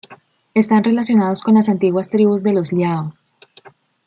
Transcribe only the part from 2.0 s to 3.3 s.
tribus de los liao.